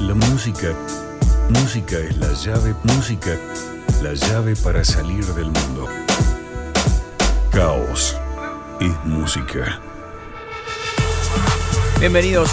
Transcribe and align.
La 0.00 0.14
música, 0.14 0.74
música 1.48 1.96
es 1.96 2.18
la 2.18 2.30
llave, 2.34 2.74
música, 2.82 3.30
la 4.02 4.12
llave 4.12 4.54
para 4.56 4.84
salir 4.84 5.24
del 5.24 5.46
mundo. 5.46 5.88
Caos 7.50 8.14
es 8.78 8.92
música. 9.06 9.80
Bienvenidos. 11.98 12.50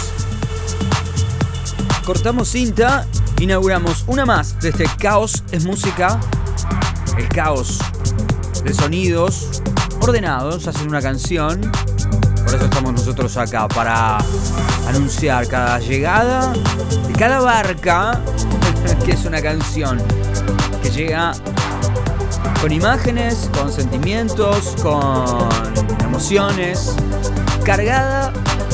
Cortamos 2.06 2.48
cinta, 2.48 3.06
inauguramos 3.38 4.04
una 4.06 4.24
más 4.24 4.58
de 4.60 4.70
este 4.70 4.86
Caos 4.98 5.44
es 5.52 5.66
música. 5.66 6.18
El 7.18 7.28
caos 7.28 7.78
de 8.64 8.72
sonidos 8.72 9.62
ordenados, 10.00 10.66
hacen 10.66 10.88
una 10.88 11.02
canción. 11.02 11.70
Estamos 12.62 12.92
nosotros 12.92 13.36
acá, 13.36 13.66
para 13.66 14.18
anunciar 14.86 15.46
cada 15.48 15.80
llegada 15.80 16.52
de 17.06 17.12
cada 17.14 17.40
barca, 17.40 18.20
que 19.04 19.12
es 19.12 19.24
una 19.24 19.42
canción 19.42 20.00
que 20.80 20.90
llega 20.90 21.32
con 22.60 22.70
imágenes, 22.70 23.50
con 23.58 23.72
sentimientos, 23.72 24.76
con 24.82 25.48
emociones, 26.04 26.94
cargada, 27.64 28.32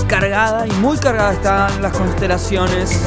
cargada 0.09 0.67
y 0.67 0.73
muy 0.73 0.99
cargada 0.99 1.33
están 1.33 1.81
las 1.81 1.97
constelaciones. 1.97 3.01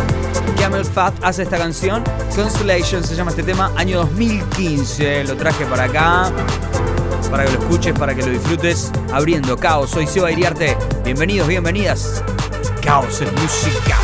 Camel 0.59 0.85
Fat 0.85 1.13
hace 1.21 1.43
esta 1.43 1.57
canción, 1.57 2.03
Constellation 2.35 3.03
se 3.03 3.15
llama 3.15 3.29
este 3.31 3.43
tema, 3.43 3.71
año 3.75 3.99
2015, 3.99 5.23
lo 5.25 5.35
traje 5.35 5.65
para 5.65 5.83
acá, 5.83 6.31
para 7.33 7.45
que 7.45 7.53
lo 7.53 7.59
escuches, 7.61 7.97
para 7.97 8.13
que 8.13 8.21
lo 8.21 8.29
disfrutes, 8.29 8.91
abriendo 9.11 9.57
Caos, 9.57 9.89
soy 9.89 10.05
Seba 10.05 10.31
Iriarte, 10.31 10.77
bienvenidos, 11.03 11.47
bienvenidas, 11.47 12.23
Caos 12.83 13.21
es 13.21 13.33
música. 13.33 14.02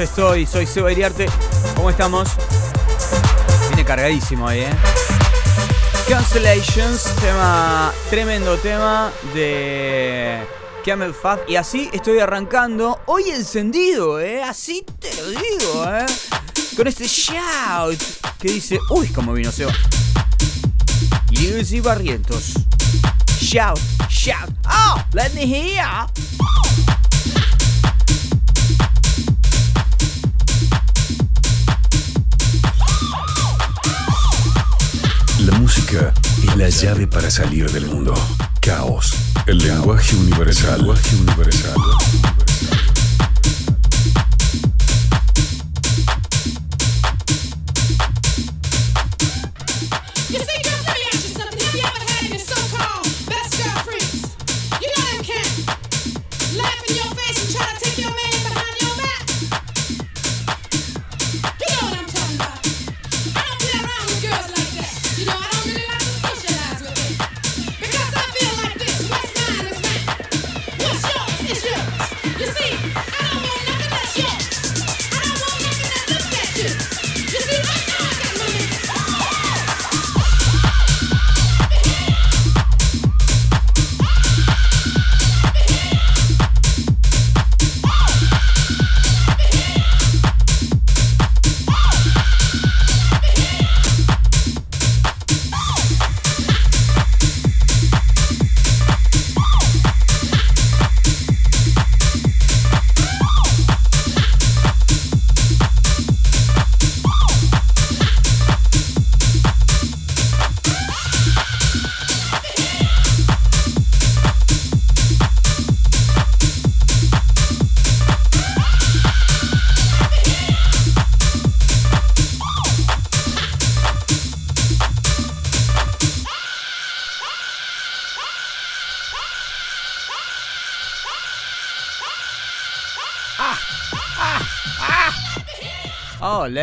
Estoy, 0.00 0.46
soy 0.46 0.66
Seba 0.66 0.90
Iriarte. 0.90 1.26
¿Cómo 1.76 1.90
estamos? 1.90 2.28
Viene 3.68 3.84
cargadísimo 3.84 4.48
ahí, 4.48 4.60
¿eh? 4.60 4.70
Cancellations, 6.08 7.04
tema, 7.20 7.92
tremendo 8.10 8.56
tema 8.58 9.12
de 9.34 10.40
Camel 10.84 11.14
Fat. 11.14 11.48
Y 11.48 11.56
así 11.56 11.90
estoy 11.92 12.18
arrancando, 12.18 13.00
hoy 13.06 13.30
encendido, 13.30 14.20
¿eh? 14.20 14.42
Así 14.42 14.84
te 14.98 15.14
lo 15.14 15.28
digo, 15.28 15.84
¿eh? 15.86 16.06
Con 16.76 16.88
este 16.88 17.06
shout 17.06 18.00
que 18.38 18.48
dice, 18.48 18.78
uy, 18.90 19.08
cómo 19.08 19.32
vino 19.32 19.52
Seba. 19.52 19.72
y 21.30 21.80
Barrientos. 21.80 22.54
Shout, 23.40 23.78
shout. 24.08 24.50
Oh, 24.66 25.00
let 25.12 25.30
me 25.34 25.42
hear. 25.42 26.13
La 36.64 36.70
llave 36.70 37.06
para 37.06 37.30
salir 37.30 37.70
del 37.70 37.84
mundo. 37.84 38.14
Caos. 38.62 39.14
El 39.46 39.58
lenguaje 39.58 40.16
universal. 40.16 40.76
El 40.76 40.78
lenguaje 40.78 41.16
universal. 41.16 41.74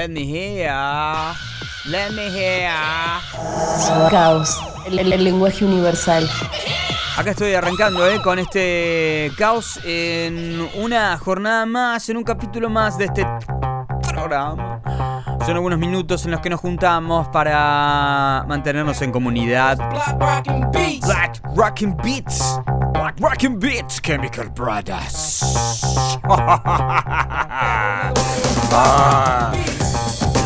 Let 0.01 0.09
me 0.09 0.25
hear. 0.25 0.73
Let 1.85 2.11
me 2.13 2.31
hear. 2.31 2.71
Caos, 4.09 4.57
el, 4.87 5.13
el 5.13 5.23
lenguaje 5.23 5.63
universal. 5.63 6.27
Acá 7.17 7.29
estoy 7.31 7.53
arrancando 7.53 8.09
¿eh? 8.09 8.19
con 8.23 8.39
este 8.39 9.31
caos 9.37 9.79
en 9.83 10.67
una 10.75 11.17
jornada 11.19 11.67
más, 11.67 12.09
en 12.09 12.17
un 12.17 12.23
capítulo 12.23 12.67
más 12.69 12.97
de 12.97 13.05
este 13.05 13.27
programa. 14.09 14.81
Son 15.45 15.55
algunos 15.55 15.77
minutos 15.77 16.25
en 16.25 16.31
los 16.31 16.39
que 16.39 16.49
nos 16.49 16.59
juntamos 16.59 17.27
para 17.27 18.43
mantenernos 18.47 18.99
en 19.03 19.11
comunidad. 19.11 19.77
Black 19.77 20.19
Rockin' 20.19 20.71
Beats. 20.71 21.05
Black 21.05 21.41
Rockin' 21.55 21.95
Beats. 21.97 22.59
Black 22.93 23.19
Rockin' 23.19 23.59
Beats. 23.59 24.01
Chemical 24.01 24.49
Brothers. 24.49 25.43
Ah, 28.73 29.51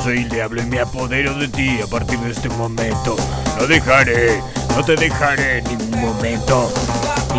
soy 0.06 0.20
el 0.20 0.30
diablo 0.30 0.62
y 0.62 0.66
me 0.68 0.80
apodero 0.80 1.34
de 1.34 1.48
ti 1.48 1.80
a 1.82 1.88
partir 1.88 2.20
de 2.20 2.30
este 2.30 2.48
momento. 2.50 3.16
No 3.60 3.66
dejaré, 3.66 4.40
no 4.76 4.86
te 4.86 4.96
dejaré 4.96 5.58
en 5.58 5.64
ningún 5.64 6.00
momento 6.00 6.72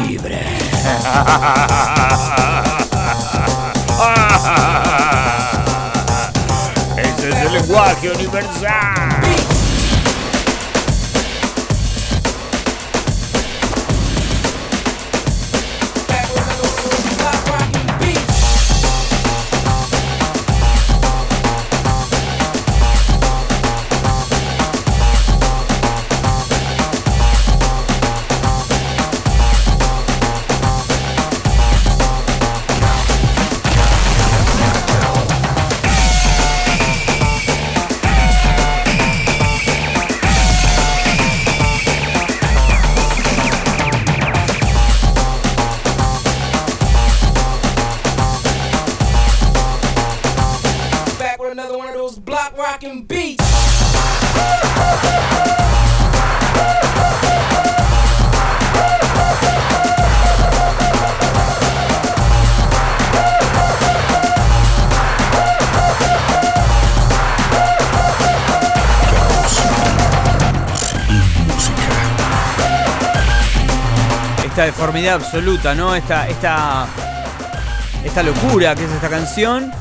libre. 0.05 0.43
Este 6.97 7.29
es 7.29 7.37
el 7.37 7.53
lenguaje 7.53 8.11
universal. 8.11 9.56
Deformidad 74.67 75.15
absoluta, 75.15 75.75
¿no? 75.75 75.95
Esta, 75.95 76.29
esta, 76.29 76.87
esta 78.05 78.23
locura 78.23 78.75
que 78.75 78.85
es 78.85 78.91
esta 78.91 79.09
canción. 79.09 79.73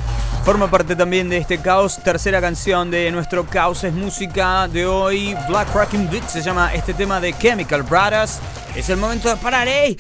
Forma 0.44 0.70
parte 0.70 0.96
también 0.96 1.28
de 1.28 1.38
este 1.38 1.60
caos, 1.60 2.04
tercera 2.04 2.40
canción 2.40 2.92
de 2.92 3.10
nuestro 3.12 3.48
Caos 3.48 3.84
es 3.84 3.92
Música 3.94 4.68
de 4.68 4.86
hoy. 4.86 5.36
Black 5.48 5.74
Rocking 5.74 6.08
Beat 6.10 6.28
se 6.28 6.44
llama 6.44 6.72
este 6.74 6.94
tema 6.94 7.20
de 7.20 7.34
Chemical 7.34 7.82
Brothers. 7.82 8.40
Es 8.76 8.88
el 8.90 8.98
momento 8.98 9.28
de 9.28 9.38
parar, 9.38 9.68
¡eh! 9.68 9.98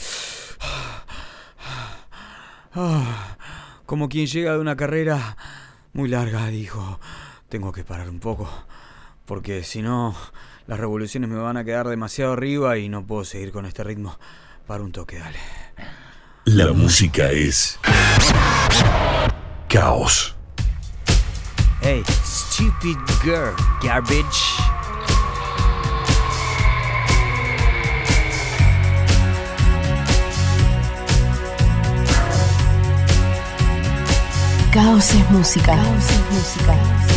Como 3.87 4.07
quien 4.07 4.27
llega 4.27 4.53
de 4.53 4.59
una 4.59 4.75
carrera 4.75 5.35
muy 5.93 6.09
larga, 6.09 6.45
dijo, 6.47 6.99
tengo 7.49 7.71
que 7.71 7.83
parar 7.83 8.09
un 8.09 8.19
poco, 8.19 8.47
porque 9.25 9.63
si 9.63 9.81
no, 9.81 10.15
las 10.67 10.79
revoluciones 10.79 11.29
me 11.29 11.37
van 11.37 11.57
a 11.57 11.63
quedar 11.63 11.87
demasiado 11.87 12.33
arriba 12.33 12.77
y 12.77 12.87
no 12.87 13.03
puedo 13.07 13.23
seguir 13.23 13.51
con 13.51 13.65
este 13.65 13.83
ritmo. 13.83 14.19
Para 14.67 14.83
un 14.83 14.91
toque, 14.91 15.19
dale. 15.19 15.37
La 16.45 16.73
música 16.73 17.29
es 17.29 17.79
caos. 19.69 20.35
Hey, 21.81 22.03
stupid 22.23 22.97
girl, 23.23 23.53
garbage. 23.83 24.55
Caos 34.73 35.13
es 35.13 35.29
música. 35.29 35.75
Caos 35.75 36.09
es 36.09 36.35
música. 36.35 37.14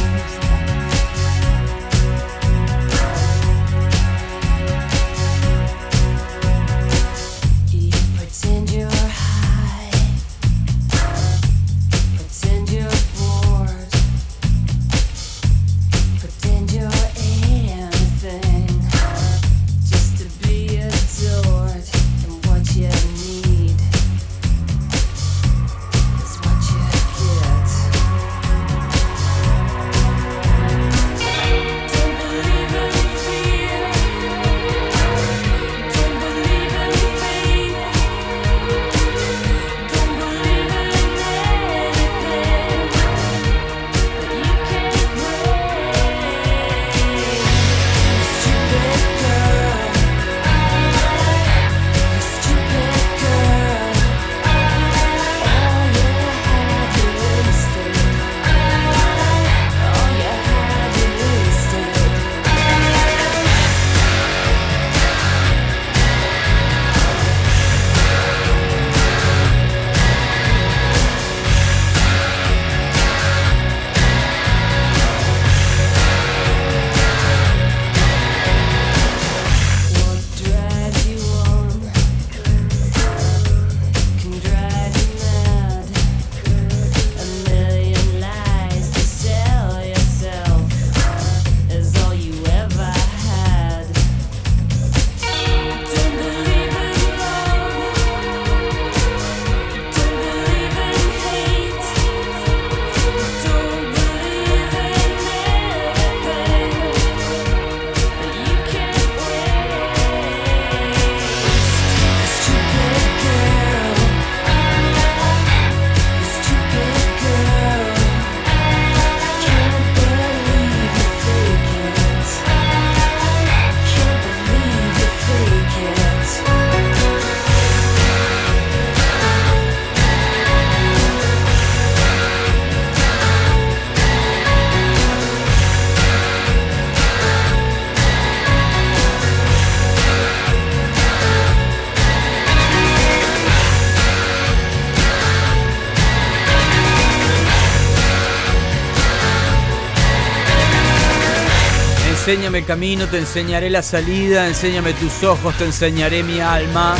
Camino, 152.68 153.06
te 153.06 153.16
enseñaré 153.16 153.70
la 153.70 153.80
salida. 153.80 154.46
Enséñame 154.46 154.92
tus 154.92 155.25
ojos, 155.25 155.56
te 155.56 155.64
enseñaré 155.64 156.22
mi 156.22 156.38
alma. 156.38 156.94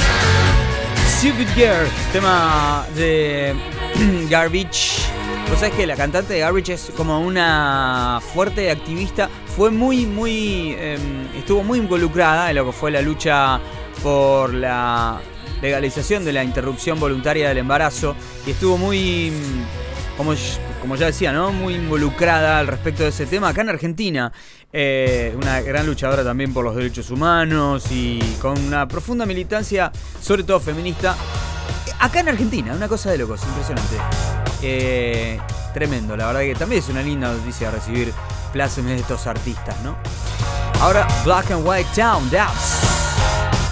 Stupid 1.07 1.47
Girl, 1.55 1.87
tema 2.11 2.87
de 2.97 3.55
Garbage. 4.31 5.03
Vos 5.51 5.59
sabés 5.61 5.75
que 5.75 5.87
la 5.87 5.95
cantante 5.95 6.33
de 6.33 6.41
Garbage 6.41 6.73
es 6.73 6.91
como 6.97 7.21
una 7.21 8.19
fuerte 8.33 8.71
activista. 8.71 9.29
Fue 9.55 9.71
muy, 9.71 10.07
muy. 10.07 10.75
em, 10.79 11.27
estuvo 11.37 11.63
muy 11.63 11.81
involucrada 11.81 12.49
en 12.49 12.57
lo 12.57 12.65
que 12.65 12.73
fue 12.73 12.91
la 12.91 13.03
lucha 13.03 13.61
por 14.03 14.55
la 14.55 15.21
legalización 15.61 16.25
de 16.25 16.33
la 16.33 16.45
interrupción 16.45 16.99
voluntaria 16.99 17.47
del 17.47 17.59
embarazo. 17.59 18.17
Y 18.47 18.53
estuvo 18.53 18.79
muy. 18.79 19.33
mm, 19.33 20.17
Como, 20.17 20.33
como 20.81 20.97
ya 20.97 21.07
decía, 21.07 21.33
¿no? 21.33 21.53
Muy 21.53 21.75
involucrada 21.75 22.59
al 22.59 22.67
respecto 22.67 23.03
de 23.03 23.11
ese 23.11 23.27
tema 23.27 23.49
acá 23.49 23.63
en 23.63 23.71
Argentina. 23.71 24.33
Eh, 24.73 25.35
una 25.37 25.61
gran 25.61 25.87
luchadora 25.87 26.23
también 26.23 26.53
por 26.53 26.65
los 26.65 26.77
derechos 26.77 27.11
humanos 27.11 27.87
y 27.91 28.19
con 28.41 28.59
una 28.59 28.87
profunda 28.87 29.27
militancia, 29.27 29.91
sobre 30.21 30.43
todo 30.43 30.61
feminista. 30.61 31.17
Acá 32.01 32.21
en 32.21 32.29
Argentina, 32.29 32.73
una 32.75 32.89
cosa 32.89 33.11
de 33.11 33.19
locos, 33.19 33.43
impresionante. 33.45 33.97
Eh, 34.63 35.39
tremendo, 35.73 36.17
la 36.17 36.27
verdad 36.27 36.41
que 36.41 36.55
también 36.55 36.83
es 36.83 36.89
una 36.89 37.03
linda 37.03 37.33
noticia 37.33 37.71
recibir 37.71 38.13
plácemes 38.53 38.95
de 38.95 39.01
estos 39.01 39.27
artistas, 39.27 39.77
¿no? 39.83 39.97
Ahora, 40.81 41.07
Black 41.25 41.51
and 41.51 41.67
White 41.67 41.91
Town, 41.95 42.31
Dubs. 42.31 42.99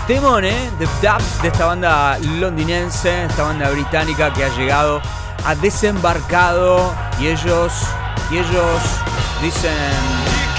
Temón, 0.07 0.45
¿eh? 0.45 0.71
The 0.79 0.87
Dubs 1.07 1.43
de 1.43 1.49
esta 1.49 1.67
banda 1.67 2.19
londinense, 2.19 3.25
esta 3.25 3.43
banda 3.43 3.71
británica 3.71 4.33
que 4.33 4.45
ha 4.45 4.57
llegado, 4.57 5.01
ha 5.47 5.55
desembarcado 5.55 6.93
y 7.21 7.29
ellos, 7.29 7.73
y 8.33 8.39
ellos 8.39 8.83
dicen... 9.41 10.56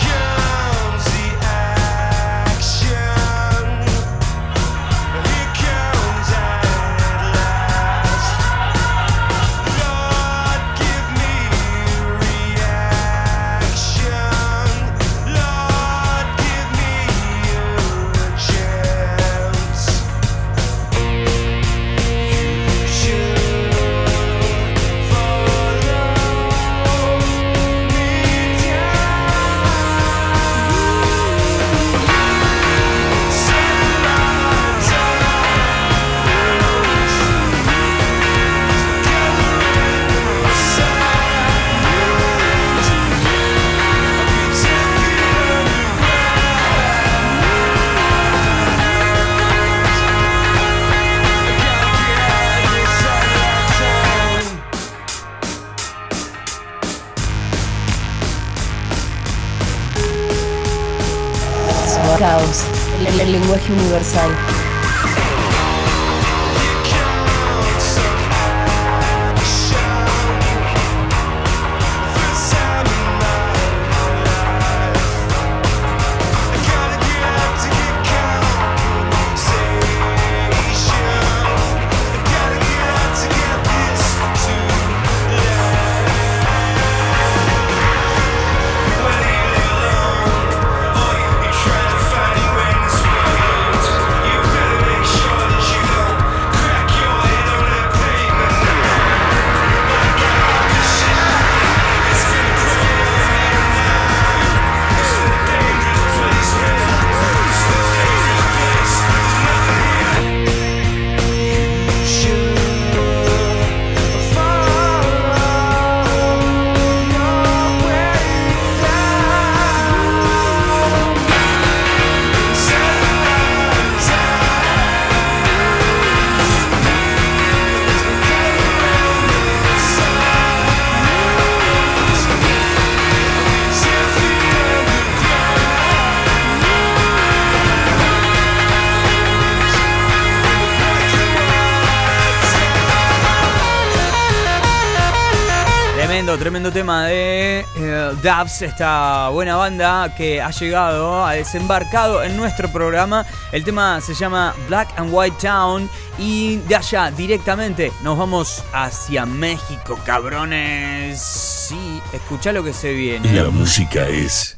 tema 146.77 147.07
de 147.07 147.65
eh, 147.75 148.11
Dubs, 148.21 148.61
esta 148.61 149.29
buena 149.29 149.55
banda 149.55 150.13
que 150.15 150.39
ha 150.39 150.51
llegado, 150.51 151.25
ha 151.25 151.33
desembarcado 151.33 152.21
en 152.21 152.37
nuestro 152.37 152.71
programa. 152.71 153.25
El 153.51 153.63
tema 153.63 153.99
se 153.99 154.13
llama 154.13 154.53
Black 154.67 154.87
and 154.95 155.09
White 155.11 155.37
Town 155.41 155.89
y 156.19 156.57
de 156.57 156.75
allá 156.75 157.09
directamente 157.09 157.91
nos 158.03 158.15
vamos 158.15 158.63
hacia 158.73 159.25
México, 159.25 159.97
cabrones. 160.05 161.19
Sí, 161.19 161.99
escucha 162.13 162.51
lo 162.51 162.63
que 162.63 162.73
se 162.73 162.93
viene. 162.93 163.33
La 163.33 163.49
música 163.49 164.07
es. 164.07 164.55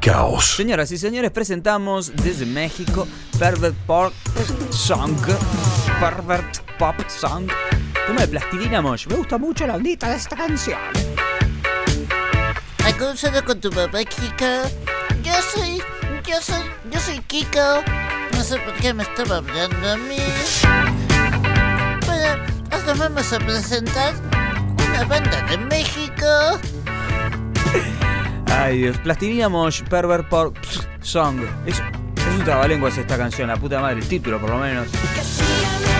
Caos. 0.00 0.54
Señoras 0.56 0.90
y 0.92 0.96
señores, 0.96 1.30
presentamos 1.30 2.10
desde 2.16 2.46
México 2.46 3.06
Pervert 3.38 3.76
Pop 3.86 4.14
Song. 4.70 5.14
Pervert 6.00 6.56
Pop 6.78 6.96
Song. 7.06 7.50
Tema 8.06 8.20
de 8.22 8.28
Plastilina 8.28 8.82
Mosh. 8.82 9.06
Me 9.06 9.14
gusta 9.14 9.38
mucho 9.38 9.66
la 9.66 9.76
ondita 9.76 10.08
de 10.10 10.16
esta 10.16 10.36
canción. 10.36 10.78
Acusado 12.84 13.44
con 13.44 13.60
tu 13.60 13.70
papá, 13.70 14.04
Kiko. 14.04 14.44
Yo 15.22 15.32
soy, 15.54 15.82
yo 16.26 16.40
soy, 16.40 16.62
yo 16.90 17.00
soy 17.00 17.18
Kiko. 17.20 17.82
No 18.32 18.42
sé 18.42 18.58
por 18.58 18.74
qué 18.74 18.92
me 18.92 19.04
estaba 19.04 19.36
hablando 19.36 19.92
a 19.92 19.96
mí. 19.96 20.16
Pero 22.00 22.86
nos 22.86 22.98
vamos 22.98 23.32
a 23.32 23.38
presentar 23.38 24.14
una 24.88 25.04
banda 25.04 25.42
de 25.48 25.58
México. 25.58 26.60
Ay 28.46 28.78
Dios, 28.78 28.98
Plastilina 28.98 29.48
Mosh, 29.48 29.82
Pervert 29.84 30.28
Pop 30.28 30.56
Song. 31.00 31.40
Es, 31.66 31.78
es 31.78 32.26
un 32.36 32.44
trabalenguas 32.44 32.98
esta 32.98 33.16
canción, 33.16 33.48
la 33.48 33.56
puta 33.56 33.80
madre, 33.80 34.00
el 34.00 34.08
título 34.08 34.40
por 34.40 34.50
lo 34.50 34.58
menos. 34.58 34.88
Que 34.90 35.91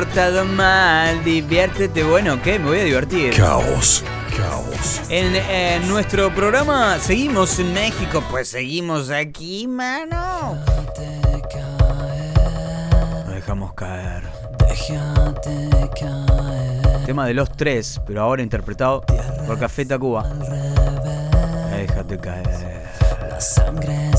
portado 0.00 0.46
mal, 0.46 1.22
diviértete. 1.24 2.02
Bueno, 2.02 2.40
¿qué? 2.40 2.58
Me 2.58 2.70
voy 2.70 2.78
a 2.78 2.84
divertir. 2.84 3.36
Caos, 3.36 4.02
caos. 4.34 5.02
En, 5.10 5.36
en 5.36 5.86
nuestro 5.88 6.34
programa 6.34 6.98
seguimos 6.98 7.58
en 7.58 7.74
México, 7.74 8.24
pues 8.30 8.48
seguimos 8.48 9.10
aquí, 9.10 9.66
mano. 9.66 10.56
Nos 13.26 13.34
dejamos 13.34 13.74
caer. 13.74 14.22
Tema 17.04 17.26
de 17.26 17.34
los 17.34 17.52
tres, 17.52 18.00
pero 18.06 18.22
ahora 18.22 18.40
interpretado 18.40 19.02
por 19.46 19.58
Café 19.58 19.84
Tacuba. 19.84 20.24
Déjate 21.76 22.16
caer. 22.16 22.88
La 23.28 23.38
sangre 23.38 24.16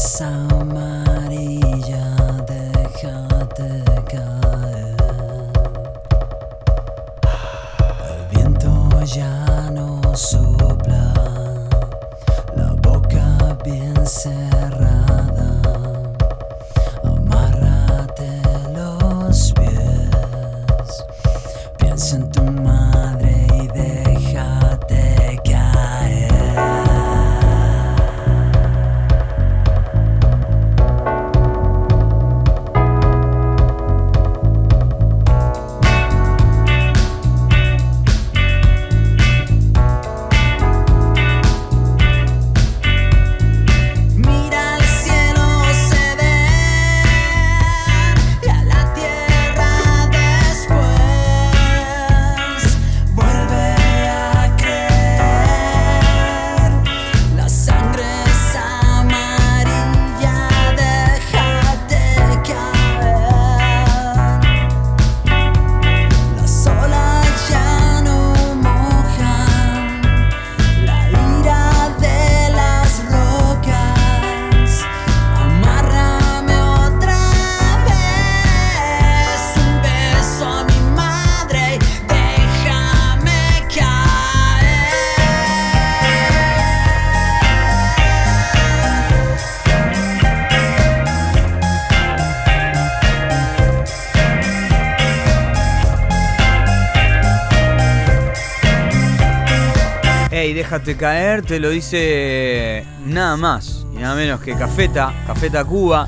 déjate 100.72 100.96
caer, 100.96 101.42
te 101.42 101.60
lo 101.60 101.70
dice 101.70 102.86
nada 103.06 103.36
más 103.36 103.86
y 103.94 103.98
nada 103.98 104.16
menos 104.16 104.40
que 104.40 104.56
Cafeta, 104.56 105.14
Cafeta 105.28 105.66
Cuba. 105.66 106.08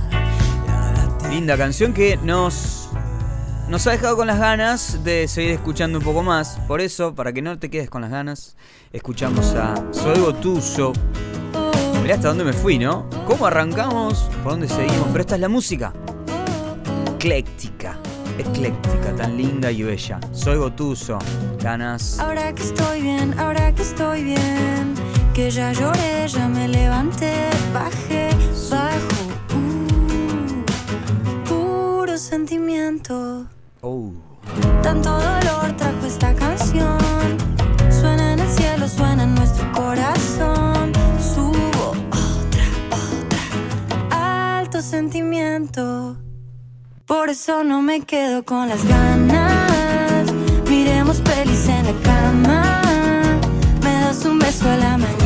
Linda 1.30 1.58
canción 1.58 1.94
que 1.94 2.16
nos, 2.24 2.88
nos 3.68 3.86
ha 3.88 3.92
dejado 3.92 4.16
con 4.16 4.26
las 4.26 4.40
ganas 4.40 5.04
de 5.04 5.28
seguir 5.28 5.52
escuchando 5.52 6.00
un 6.00 6.06
poco 6.06 6.24
más. 6.24 6.60
Por 6.66 6.80
eso, 6.80 7.14
para 7.14 7.34
que 7.34 7.42
no 7.42 7.60
te 7.60 7.70
quedes 7.70 7.90
con 7.90 8.04
las 8.04 8.12
ganas, 8.12 8.56
escuchamos 8.94 9.54
a 9.54 9.76
Soy 9.92 10.18
Gotuso. 10.22 10.94
Mirá 12.02 12.16
hasta 12.16 12.30
dónde 12.30 12.46
me 12.46 12.54
fui, 12.54 12.80
¿no? 12.80 13.10
¿Cómo 13.28 13.46
arrancamos? 13.46 14.30
¿Por 14.44 14.54
dónde 14.54 14.70
seguimos? 14.70 15.10
Pero 15.12 15.20
esta 15.20 15.36
es 15.36 15.42
la 15.42 15.50
música. 15.50 15.92
Ecléctica, 17.16 18.00
ecléctica, 18.38 19.16
tan 19.16 19.38
linda 19.38 19.72
y 19.72 19.84
bella. 19.84 20.20
Soy 20.32 20.58
Gotuso. 20.58 21.20
Ganas. 21.62 22.20
Ahora 22.20 22.54
que 22.54 22.64
estoy 22.64 23.02
bien, 23.02 23.40
ahora 23.40 23.74
que 23.74 23.82
estoy 23.82 24.24
bien, 24.24 24.94
que 25.34 25.50
ya 25.50 25.72
lloré, 25.74 26.28
ya 26.28 26.48
me 26.48 26.68
levanté, 26.68 27.34
bajé, 27.74 28.30
bajo, 28.70 29.24
uh, 29.56 31.46
puro 31.48 32.18
sentimiento. 32.18 33.46
Oh. 33.82 34.12
Tanto 34.82 35.10
dolor 35.10 35.72
trajo 35.78 36.06
esta 36.06 36.34
canción. 36.36 36.98
Suena 37.90 38.34
en 38.34 38.40
el 38.40 38.50
cielo, 38.50 38.88
suena 38.88 39.24
en 39.24 39.36
nuestro 39.36 39.72
corazón. 39.72 40.92
Subo 41.20 41.92
otra, 42.12 42.66
otra. 42.92 44.60
Alto 44.60 44.82
sentimiento. 44.82 46.18
Por 47.06 47.30
eso 47.30 47.66
no 47.66 47.82
me 47.82 48.02
quedo 48.02 48.44
con 48.44 48.70
las 48.70 48.86
ganas. 48.86 50.32
Miremos 50.70 51.20
pelis 51.20 51.68
en 51.68 51.86
la 51.86 51.94
cama. 52.02 52.82
Me 53.82 53.92
das 54.02 54.24
un 54.26 54.40
beso 54.40 54.70
a 54.70 54.78
la 54.78 54.98
mañana. 54.98 55.23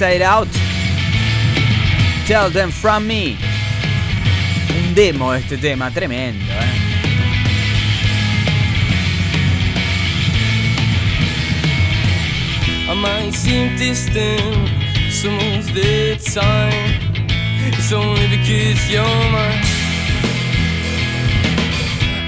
Inside 0.00 0.22
In, 0.22 0.22
Inside 0.22 0.22
Out. 0.22 0.48
Tell 2.28 2.50
them 2.50 2.70
from 2.70 3.04
me. 3.08 3.36
Un 4.76 4.94
demo 4.94 5.32
de 5.32 5.40
este 5.40 5.58
tema, 5.58 5.90
tremendo, 5.90 6.44
¿eh? 6.52 6.74
I 12.88 12.94
might 12.94 13.34
seem 13.34 13.76
distant, 13.76 14.70
someone's 15.10 15.72
their 15.72 16.16
time. 16.16 17.00
It's 17.66 17.92
only 17.92 18.28
because 18.28 18.88
you're 18.88 19.02
mine. 19.02 19.64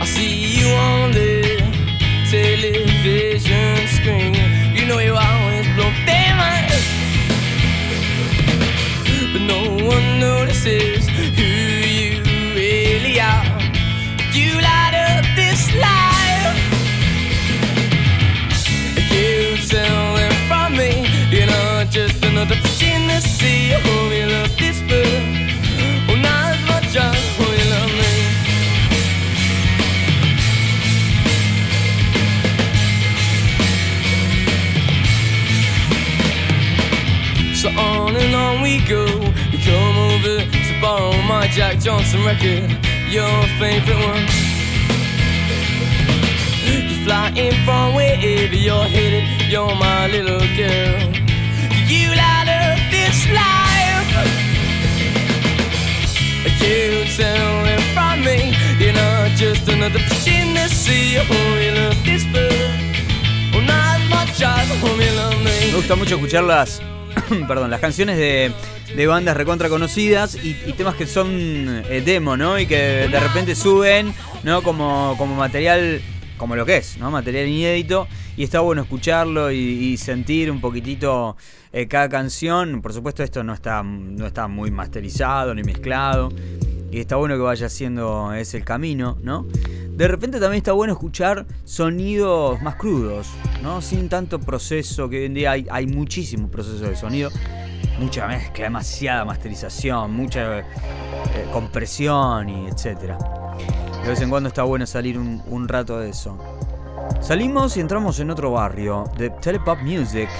I 0.00 0.06
see 0.06 0.58
you 0.58 0.66
on 0.74 1.12
the 1.12 1.62
television 2.30 3.86
screen. 3.86 4.34
You 4.74 4.86
know 4.86 4.98
you 4.98 5.14
always 5.14 5.39
no 9.50 9.86
one 9.94 10.08
notices 10.20 11.08
who 11.38 11.50
you 11.98 12.22
really 12.54 13.16
are. 13.20 13.46
You 14.38 14.50
light 14.68 14.94
up 15.08 15.24
this 15.40 15.62
life. 15.86 16.58
You 19.14 19.56
tell 19.74 20.14
them 20.18 20.34
from 20.48 20.68
me, 20.80 20.92
you're 21.34 21.46
not 21.46 21.90
just 21.90 22.24
another 22.24 22.56
fish 22.62 22.82
in 22.82 23.02
the 23.08 23.20
sea. 23.20 23.74
Oh, 23.74 24.10
you 24.18 24.26
love 24.36 24.52
this 24.58 24.80
bird. 24.88 25.19
Jack 41.52 41.80
Johnson 41.80 42.24
record, 42.24 42.70
your 43.10 43.42
favorite 43.58 43.96
one. 43.96 44.26
You 46.64 47.04
fly 47.04 47.32
in 47.36 47.52
from 47.64 47.94
wherever 47.94 48.54
you're 48.54 48.84
headed, 48.84 49.50
you're 49.50 49.74
my 49.74 50.06
little 50.06 50.38
girl. 50.56 51.12
You 51.86 52.08
light 52.14 52.48
up 52.48 52.78
this 52.90 53.26
life. 53.34 54.10
You 56.60 57.04
tell 57.16 57.64
them 57.64 57.80
from 57.94 58.24
me, 58.24 58.54
you're 58.78 58.92
not 58.92 59.30
just 59.36 59.68
another 59.68 59.98
fish 59.98 60.28
in 60.28 60.54
the 60.54 60.68
sea. 60.68 61.18
Oh, 61.18 61.58
you 61.60 61.72
love 61.72 62.04
this 62.04 62.24
bird. 62.32 62.80
Me. 65.44 65.72
gusta 65.74 65.96
mucho 65.96 66.14
escuchar 66.14 66.44
las, 66.44 66.80
perdón, 67.48 67.70
las 67.70 67.80
canciones 67.80 68.16
de, 68.16 68.52
de 68.96 69.06
bandas 69.06 69.36
recontra 69.36 69.68
conocidas 69.68 70.36
y, 70.42 70.54
temas 70.72 70.94
que 70.94 71.06
son 71.06 71.28
eh, 71.30 72.02
demo, 72.04 72.36
¿no? 72.36 72.58
Y 72.58 72.66
que 72.66 73.08
de 73.08 73.20
repente 73.20 73.54
suben, 73.54 74.12
¿no? 74.42 74.62
Como, 74.62 75.14
como 75.18 75.34
material, 75.34 76.00
como 76.36 76.56
lo 76.56 76.66
que 76.66 76.78
es, 76.78 76.98
¿no? 76.98 77.10
Material 77.10 77.46
inédito. 77.46 78.08
Y 78.36 78.44
está 78.44 78.60
bueno 78.60 78.82
escucharlo 78.82 79.50
y, 79.52 79.96
sentir 79.96 80.50
un 80.50 80.60
poquitito 80.60 81.36
eh, 81.72 81.86
cada 81.86 82.08
canción. 82.08 82.80
Por 82.80 82.92
supuesto 82.92 83.22
esto 83.22 83.44
no 83.44 83.52
está, 83.52 83.82
no 83.82 84.26
está 84.26 84.48
muy 84.48 84.70
masterizado 84.70 85.54
ni 85.54 85.62
mezclado. 85.62 86.30
Y 86.90 86.98
está 86.98 87.16
bueno 87.16 87.36
que 87.36 87.42
vaya 87.42 87.66
haciendo 87.66 88.32
ese 88.32 88.56
el 88.56 88.64
camino, 88.64 89.18
¿no? 89.22 89.46
De 89.90 90.08
repente 90.08 90.40
también 90.40 90.58
está 90.58 90.72
bueno 90.72 90.94
escuchar 90.94 91.46
sonidos 91.64 92.60
más 92.62 92.76
crudos, 92.76 93.28
¿no? 93.62 93.80
Sin 93.82 94.08
tanto 94.08 94.40
proceso, 94.40 95.08
que 95.08 95.18
hoy 95.18 95.24
en 95.26 95.34
día 95.34 95.52
hay, 95.52 95.66
hay 95.70 95.86
muchísimo 95.86 96.50
proceso 96.50 96.86
de 96.86 96.96
sonido. 96.96 97.30
Mucha 98.00 98.26
mezcla, 98.26 98.64
demasiada 98.64 99.26
masterización, 99.26 100.16
mucha 100.16 100.60
eh, 100.60 100.64
compresión 101.52 102.48
y 102.48 102.66
etcétera. 102.66 103.18
De 104.02 104.08
vez 104.08 104.22
en 104.22 104.30
cuando 104.30 104.48
está 104.48 104.62
bueno 104.62 104.86
salir 104.86 105.18
un, 105.18 105.68
rato 105.68 105.98
de 105.98 106.08
eso. 106.08 106.38
Salimos 107.20 107.76
y 107.76 107.80
entramos 107.80 108.18
en 108.18 108.30
otro 108.30 108.52
barrio, 108.52 109.04
de 109.18 109.28
Telepop 109.28 109.82
Music. 109.82 110.30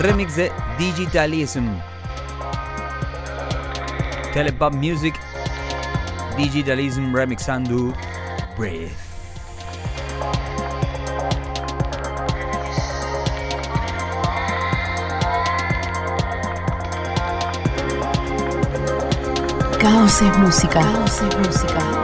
Remix 0.00 0.36
de 0.36 0.52
Digitalism. 0.78 1.66
Telepop 4.34 4.74
Music 4.74 5.14
Digitalism 6.36 7.14
Remix 7.14 7.48
Undo 7.48 7.94
Breathe. 8.58 9.09
Caos 19.80 20.20
es 20.20 20.38
música. 20.38 20.80
Caos 20.80 21.22
es 21.22 21.38
música. 21.38 21.99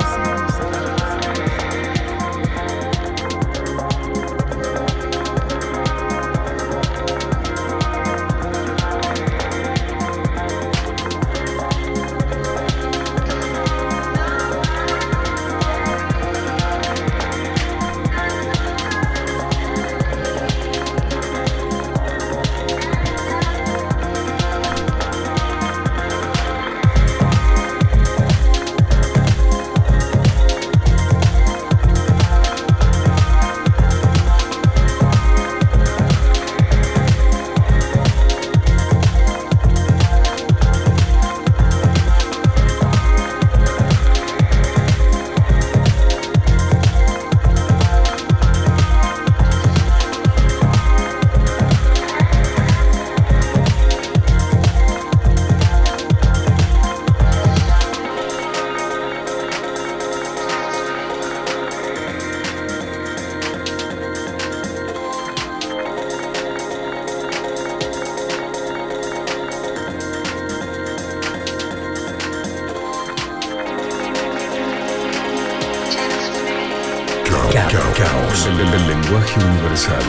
Caos, 77.65 78.47
el, 78.47 78.61
el- 78.61 78.75
el 78.75 78.87
lenguaje 78.89 79.41
universal. 79.41 80.03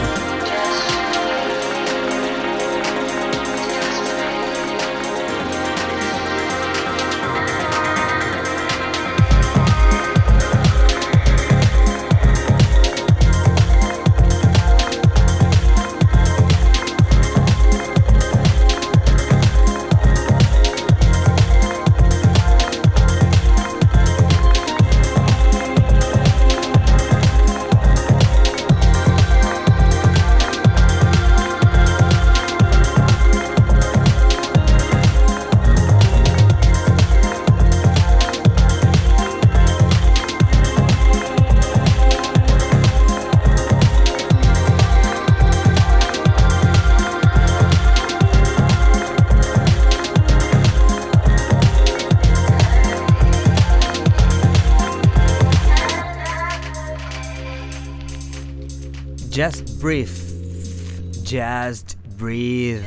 Breathe. 59.87 61.23
Just 61.23 61.95
Breathe. 62.17 62.83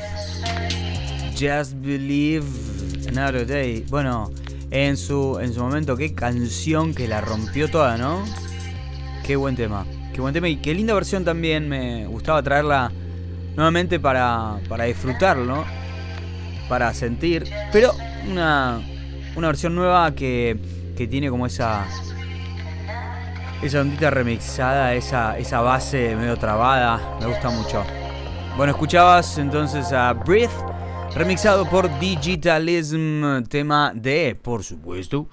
Just 1.35 1.73
Believe 1.81 2.45
Another 3.09 3.47
Day. 3.47 3.87
Bueno, 3.89 4.31
en 4.71 4.99
su, 4.99 5.39
en 5.41 5.55
su 5.55 5.63
momento, 5.63 5.97
qué 5.97 6.15
canción 6.15 6.95
que 6.95 7.09
la 7.09 7.23
rompió 7.23 7.71
toda, 7.71 7.97
¿no? 7.97 8.23
Qué 9.27 9.35
buen 9.37 9.57
tema. 9.57 9.87
Qué 10.13 10.21
buen 10.21 10.35
tema 10.35 10.51
y 10.51 10.57
qué 10.57 10.75
linda 10.75 10.93
versión 10.93 11.25
también. 11.25 11.71
Me 11.71 12.07
gustaba 12.07 12.43
traerla 12.43 12.93
nuevamente 13.57 13.99
para, 13.99 14.61
para 14.69 14.85
disfrutarlo, 14.85 15.65
para 16.69 16.93
sentir. 16.93 17.47
Pero 17.73 17.95
una, 18.31 18.79
una 19.37 19.47
versión 19.47 19.75
nueva 19.75 20.15
que, 20.15 20.59
que 20.99 21.07
tiene 21.07 21.31
como 21.31 21.47
esa. 21.47 21.87
Esa 23.63 23.83
ondita 23.83 24.09
remixada, 24.09 24.95
esa, 24.95 25.37
esa 25.39 25.61
base 25.61 26.17
medio 26.17 26.37
trabada. 26.39 27.19
Me 27.21 27.27
gusta 27.27 27.51
mucho. 27.51 27.85
Bueno, 28.57 28.73
escuchabas 28.73 29.37
entonces 29.37 29.93
a 29.93 30.15
Breathe, 30.15 30.49
remixado 31.15 31.69
por 31.69 31.87
Digitalism, 31.99 33.43
tema 33.51 33.93
de, 33.95 34.35
por 34.41 34.65
supuesto, 34.65 35.29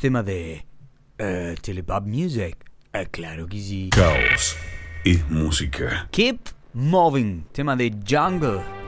tema 0.00 0.22
de 0.22 0.64
eh, 1.18 1.56
Telepop 1.60 2.06
Music. 2.06 2.56
Eh, 2.92 3.08
claro 3.10 3.48
que 3.48 3.58
sí. 3.58 3.90
Caos 3.90 4.56
es 5.04 5.28
música. 5.28 6.06
Keep 6.12 6.38
Moving, 6.74 7.44
tema 7.52 7.74
de 7.74 7.92
Jungle. 8.08 8.83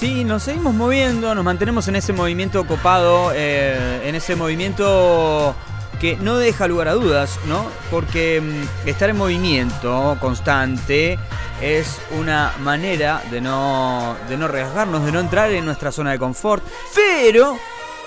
Sí, 0.00 0.24
nos 0.24 0.44
seguimos 0.44 0.72
moviendo, 0.72 1.34
nos 1.34 1.44
mantenemos 1.44 1.86
en 1.88 1.94
ese 1.94 2.14
movimiento 2.14 2.66
copado, 2.66 3.32
eh, 3.34 4.00
en 4.04 4.14
ese 4.14 4.34
movimiento 4.34 5.54
que 6.00 6.16
no 6.16 6.38
deja 6.38 6.66
lugar 6.68 6.88
a 6.88 6.94
dudas, 6.94 7.38
¿no? 7.46 7.66
Porque 7.90 8.40
mm, 8.40 8.88
estar 8.88 9.10
en 9.10 9.18
movimiento 9.18 10.16
constante 10.18 11.18
es 11.60 12.00
una 12.18 12.54
manera 12.60 13.22
de 13.30 13.42
no, 13.42 14.16
de 14.26 14.38
no 14.38 14.46
arriesgarnos, 14.46 15.04
de 15.04 15.12
no 15.12 15.20
entrar 15.20 15.50
en 15.50 15.66
nuestra 15.66 15.92
zona 15.92 16.12
de 16.12 16.18
confort, 16.18 16.64
pero 16.94 17.58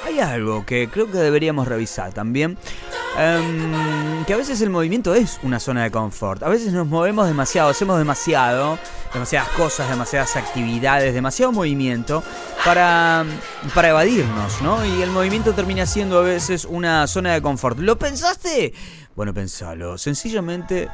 hay 0.05 0.19
algo 0.19 0.65
que 0.65 0.89
creo 0.89 1.09
que 1.11 1.17
deberíamos 1.17 1.67
revisar 1.67 2.13
también. 2.13 2.57
em, 3.15 4.25
que 4.25 4.33
a 4.33 4.37
veces 4.37 4.59
el 4.61 4.71
movimiento 4.71 5.13
es 5.13 5.39
una 5.43 5.59
zona 5.59 5.83
de 5.83 5.91
confort. 5.91 6.41
A 6.41 6.49
veces 6.49 6.73
nos 6.73 6.87
movemos 6.87 7.27
demasiado, 7.27 7.69
hacemos 7.69 7.99
demasiado, 7.99 8.79
demasiadas 9.13 9.49
cosas, 9.49 9.87
demasiadas 9.87 10.35
actividades, 10.35 11.13
demasiado 11.13 11.51
movimiento 11.51 12.23
para, 12.65 13.23
para 13.75 13.89
evadirnos, 13.89 14.61
¿no? 14.63 14.83
Y 14.83 15.03
el 15.03 15.11
movimiento 15.11 15.53
termina 15.53 15.85
siendo 15.85 16.17
a 16.17 16.21
veces 16.23 16.65
una 16.65 17.05
zona 17.05 17.33
de 17.33 17.41
confort. 17.43 17.77
¿Lo 17.77 17.99
pensaste? 17.99 18.73
Bueno, 19.15 19.31
pensalo. 19.31 19.99
Sencillamente, 19.99 20.89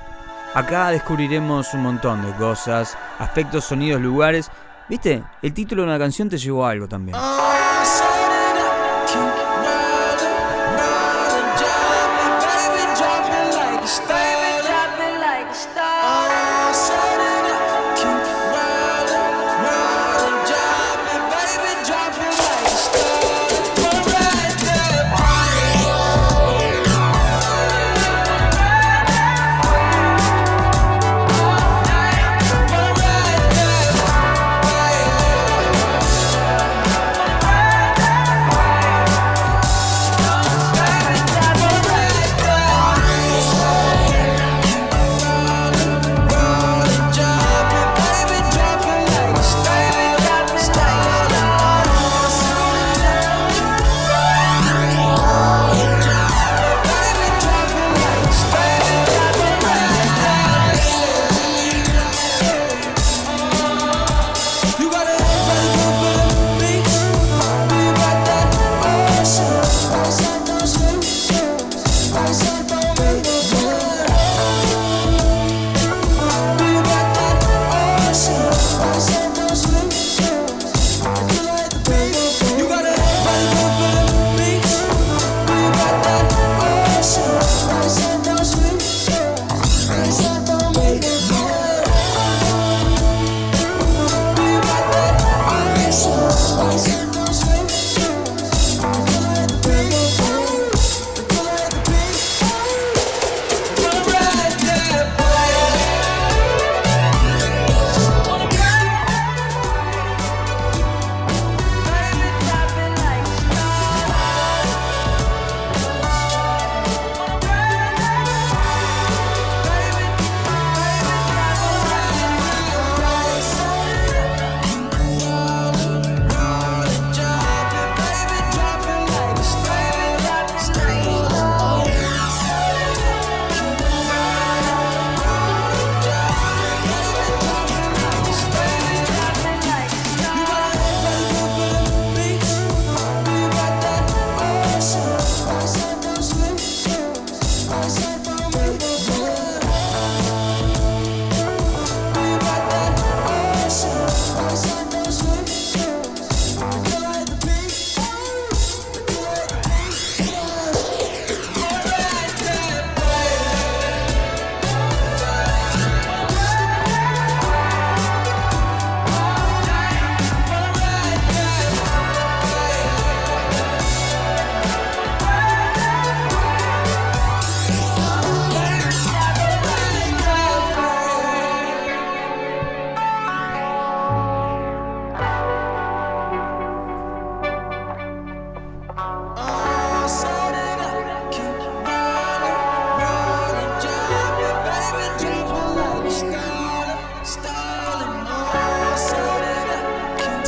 acá 0.54 0.90
descubriremos 0.90 1.74
un 1.74 1.84
montón 1.84 2.26
de 2.26 2.34
cosas, 2.34 2.98
aspectos, 3.18 3.64
sonidos, 3.64 4.02
lugares. 4.02 4.52
¿Viste? 4.90 5.24
El 5.42 5.54
título 5.54 5.84
de 5.84 5.88
una 5.88 6.00
canción 6.00 6.28
te 6.28 6.38
llevó 6.38 6.66
a 6.66 6.72
algo 6.72 6.88
también. 6.90 7.16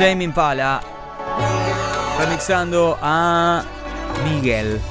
Tame 0.01 0.23
Impala 0.23 0.81
remixando 2.17 2.97
a 3.03 3.63
Miguel. 4.23 4.81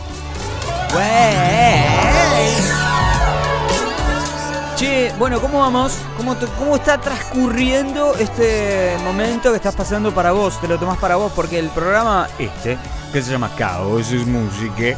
Che, 4.76 5.12
bueno, 5.18 5.40
¿cómo 5.40 5.58
vamos? 5.58 5.98
¿Cómo, 6.16 6.36
¿Cómo 6.56 6.76
está 6.76 7.00
transcurriendo 7.00 8.14
este 8.20 8.94
momento 9.02 9.50
que 9.50 9.56
estás 9.56 9.74
pasando 9.74 10.14
para 10.14 10.30
vos? 10.30 10.60
Te 10.60 10.68
lo 10.68 10.78
tomás 10.78 10.98
para 10.98 11.16
vos 11.16 11.32
porque 11.34 11.58
el 11.58 11.70
programa 11.70 12.28
este, 12.38 12.78
que 13.12 13.20
se 13.20 13.32
llama 13.32 13.50
Caos 13.58 14.12
es 14.12 14.24
Música, 14.24 14.96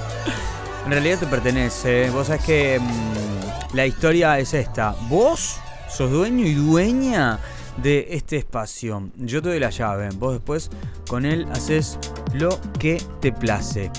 en 0.84 0.90
realidad 0.90 1.20
te 1.20 1.26
pertenece. 1.26 2.10
Vos 2.10 2.26
sabés 2.26 2.44
que 2.44 2.78
mm, 2.78 3.74
la 3.74 3.86
historia 3.86 4.38
es 4.38 4.52
esta. 4.52 4.94
Vos 5.08 5.56
sos 5.88 6.10
dueño 6.10 6.44
y 6.44 6.52
dueña 6.52 7.38
de 7.78 8.08
este 8.10 8.36
espacio. 8.36 9.10
Yo 9.16 9.42
te 9.42 9.50
doy 9.50 9.60
la 9.60 9.70
llave. 9.70 10.08
Vos 10.18 10.34
después 10.34 10.70
con 11.08 11.24
él 11.24 11.46
haces 11.52 11.98
lo 12.34 12.58
que 12.78 13.02
te 13.20 13.32
place. 13.32 13.90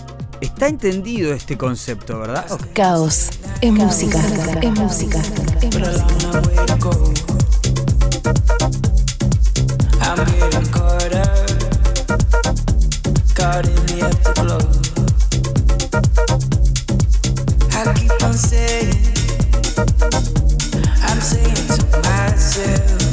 Está 0.41 0.67
entendido 0.67 1.33
este 1.33 1.57
concepto, 1.57 2.19
¿verdad? 2.19 2.45
Caos 2.73 3.29
es 3.61 3.71
música. 3.71 4.19
Es 4.61 4.71
música. 4.71 5.21
Es 5.61 5.77
música. 5.77 6.03
I 17.75 17.93
keep 17.95 18.11
on 18.23 18.33
saying, 18.33 18.95
I'm 21.03 21.19
saying 21.19 21.67
to 21.67 21.83
myself, 22.03 23.12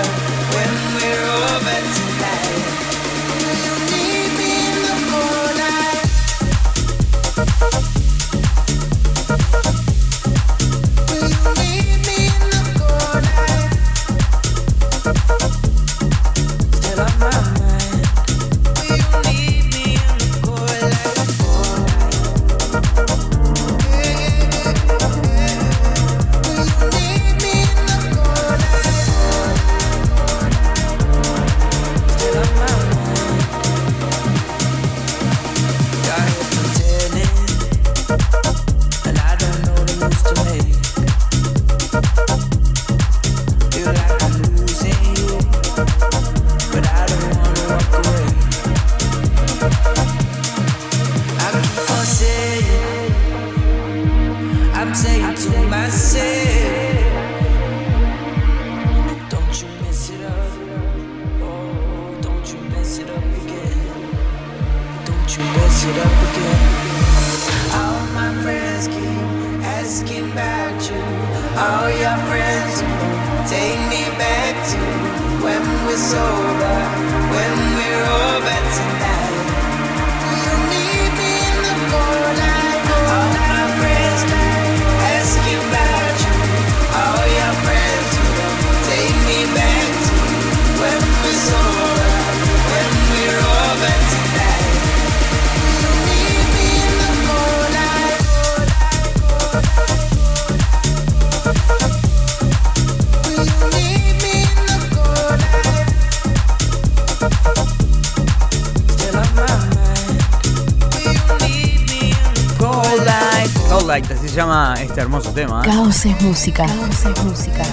este 115.01 115.03
hermoso 115.03 115.31
tema. 115.31 115.61
¿eh? 115.63 115.69
Caos 115.69 116.05
es 116.05 116.21
música. 116.21 116.65
Caos 116.65 117.05
es 117.05 117.23
música. 117.23 117.63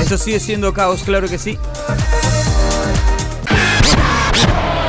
Esto 0.00 0.16
sigue 0.18 0.40
siendo 0.40 0.72
caos, 0.72 1.02
claro 1.02 1.28
que 1.28 1.38
sí. 1.38 1.58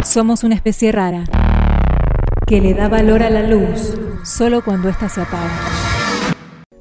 Somos 0.04 0.44
una 0.44 0.56
especie 0.56 0.92
rara 0.92 1.24
que 2.48 2.62
le 2.62 2.74
da 2.74 2.88
valor 2.88 3.24
a 3.24 3.30
la 3.30 3.44
luz 3.44 3.96
solo 4.24 4.64
cuando 4.64 4.88
ésta 4.88 5.10
se 5.10 5.22
apaga. 5.22 5.50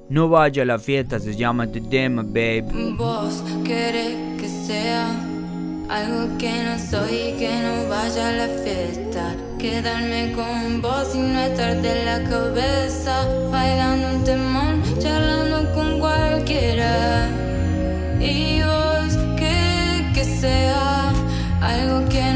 No 0.09 0.29
vaya 0.29 0.63
a 0.63 0.67
la 0.67 0.79
fiesta, 0.79 1.19
se 1.19 1.35
llama 1.35 1.67
The 1.67 1.81
Demo, 1.81 2.23
babe. 2.23 2.65
Vos 2.97 3.43
querés 3.65 4.41
que 4.41 4.49
sea 4.49 5.09
algo 5.89 6.39
que 6.39 6.63
no 6.63 6.79
soy 6.79 7.15
y 7.15 7.33
que 7.39 7.51
no 7.63 7.89
vaya 7.89 8.29
a 8.29 8.33
la 8.33 8.49
fiesta. 8.63 9.24
Quedarme 9.65 10.31
con 10.33 10.83
vos 10.83 11.15
y 11.15 11.21
no 11.21 11.41
estar 11.41 11.81
de 11.81 12.05
la 12.05 12.23
cabeza. 12.29 13.27
Bailando 13.51 14.09
un 14.09 14.23
temón, 14.23 14.83
charlando 14.99 15.73
con 15.73 15.99
cualquiera. 16.01 17.29
Y 18.21 18.61
vos 18.61 19.17
querés 19.39 20.13
que 20.13 20.23
sea 20.23 21.15
algo 21.63 22.07
que 22.11 22.34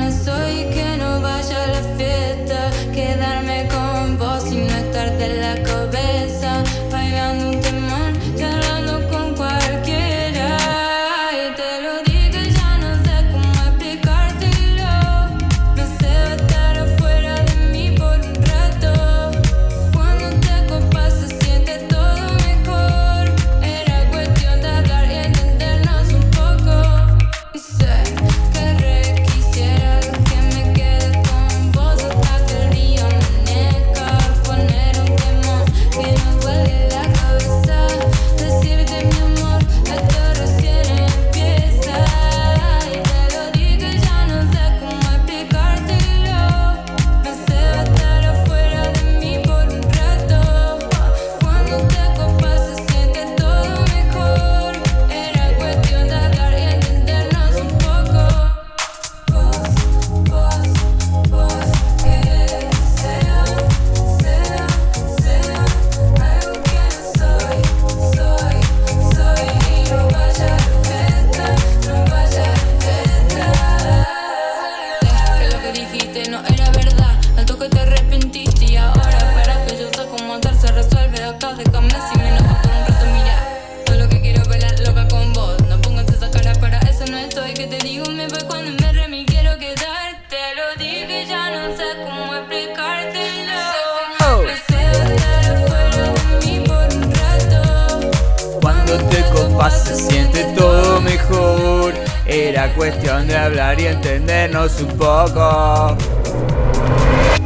Era 102.59 102.75
cuestión 102.75 103.29
de 103.29 103.37
hablar 103.37 103.81
y 103.81 103.87
entendernos 103.87 104.81
un 104.81 104.89
poco. 104.97 105.97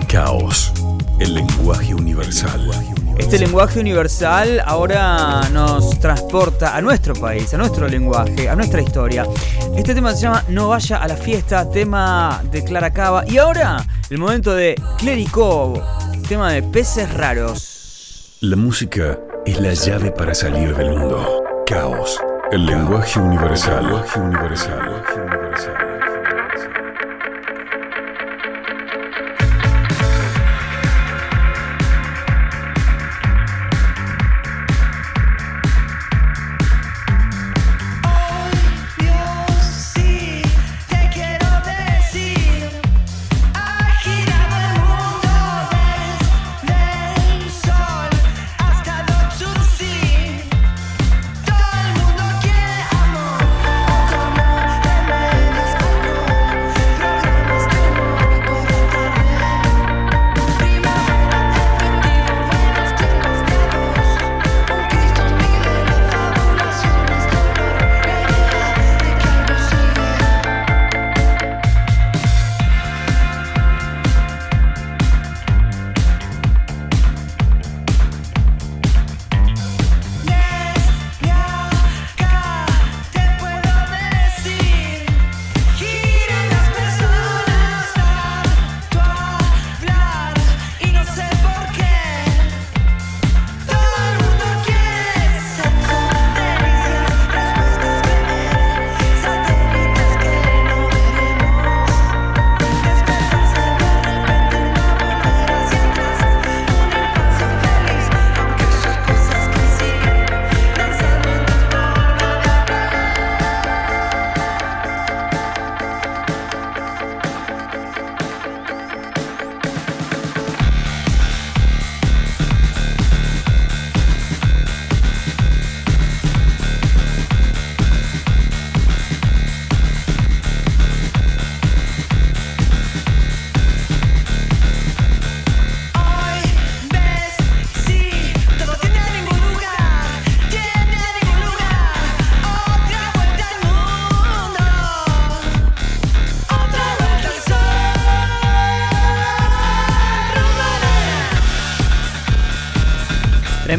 Caos. 0.08 0.72
El 1.20 1.34
lenguaje 1.34 1.94
universal. 1.94 2.70
Este 3.18 3.38
lenguaje 3.38 3.78
universal 3.78 4.62
ahora 4.64 5.42
nos 5.52 6.00
transporta 6.00 6.74
a 6.74 6.80
nuestro 6.80 7.12
país, 7.12 7.52
a 7.52 7.58
nuestro 7.58 7.88
lenguaje, 7.88 8.48
a 8.48 8.56
nuestra 8.56 8.80
historia. 8.80 9.26
Este 9.76 9.94
tema 9.94 10.14
se 10.14 10.22
llama 10.22 10.44
No 10.48 10.68
vaya 10.68 10.96
a 10.96 11.06
la 11.06 11.16
fiesta, 11.16 11.68
tema 11.68 12.42
de 12.50 12.64
Clara 12.64 12.90
Cava. 12.90 13.22
Y 13.28 13.36
ahora, 13.36 13.84
el 14.08 14.16
momento 14.16 14.54
de 14.54 14.80
Clerico, 14.96 15.74
tema 16.26 16.52
de 16.52 16.62
peces 16.62 17.12
raros. 17.12 18.38
La 18.40 18.56
música 18.56 19.18
es 19.44 19.60
la 19.60 19.74
llave 19.74 20.10
para 20.10 20.34
salir 20.34 20.74
del 20.74 20.96
mundo. 20.96 21.44
Caos. 21.66 22.18
El 22.52 22.66
lenguaje 22.66 23.18
universal. 23.18 23.82
Lenguaje 23.82 24.20
universal. 24.20 25.41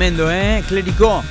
Tremendo, 0.04 0.30
¿eh? 0.30 0.62
Clérico. 0.68 1.24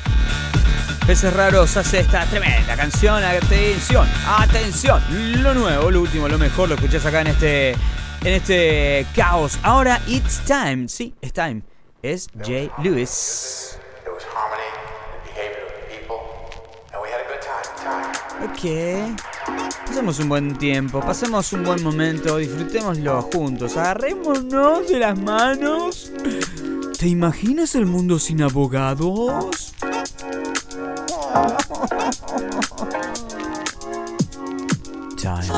Peces 1.07 1.31
Raros 1.35 1.77
hace 1.77 2.01
esta 2.01 2.25
tremenda 2.25 2.75
canción. 2.75 3.23
Atención, 3.23 4.09
atención. 4.27 5.03
Lo 5.43 5.53
nuevo, 5.53 5.91
lo 5.91 6.01
último, 6.01 6.27
lo 6.27 6.39
mejor 6.39 6.70
lo 6.70 6.77
escuchás 6.77 7.05
acá 7.05 7.20
en 7.20 7.27
este, 7.27 7.73
en 7.73 8.33
este 8.33 9.05
caos. 9.14 9.59
Ahora, 9.62 10.01
it's 10.07 10.41
time. 10.47 10.89
Sí, 10.89 11.14
it's 11.20 11.35
time. 11.35 11.61
Es 12.03 12.31
Jay 12.43 12.70
Lewis. 12.83 13.79
Ok. 18.43 19.18
Pasemos 19.87 20.18
un 20.18 20.29
buen 20.31 20.57
tiempo, 20.57 21.01
pasemos 21.01 21.53
un 21.53 21.62
buen 21.62 21.83
momento, 21.83 22.39
disfrutémoslo 22.39 23.20
juntos. 23.20 23.77
Agarrémonos 23.77 24.89
de 24.89 24.99
las 24.99 25.18
manos. 25.18 26.11
¿Te 27.03 27.09
imaginas 27.09 27.75
el 27.75 27.87
mundo 27.87 28.21
sin 28.21 28.43
abogados? 28.43 29.75
Time. 35.21 35.49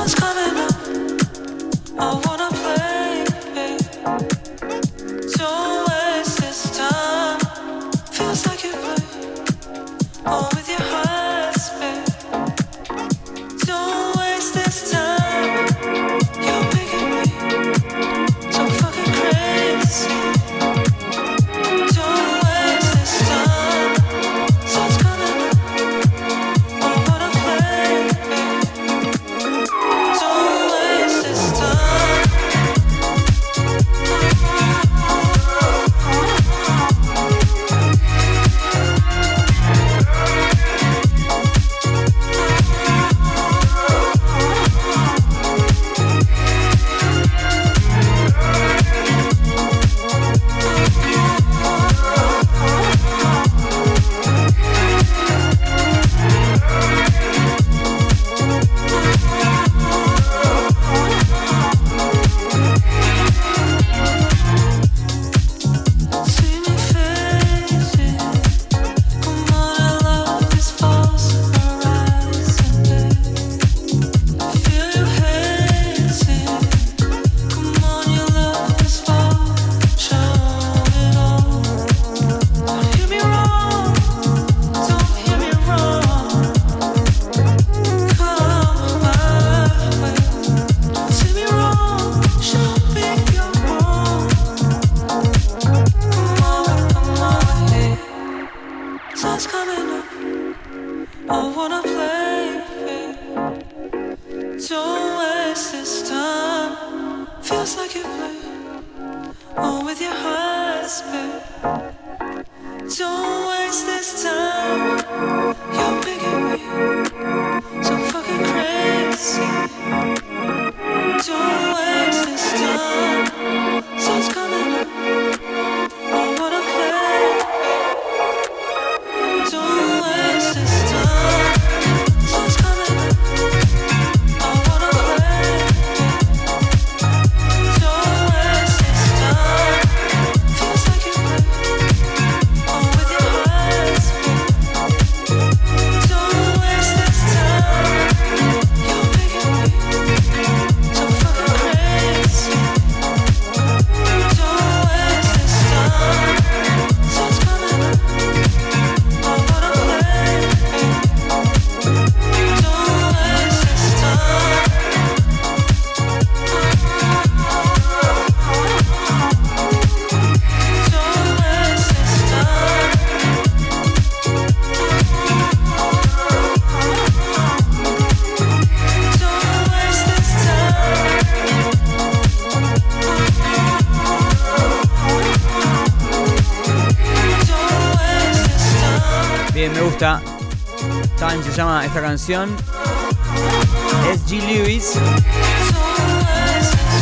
es 192.27 194.25
G. 194.25 194.41
Lewis. 194.41 194.95